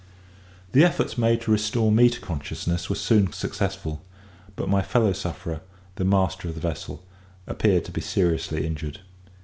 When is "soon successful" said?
2.95-4.01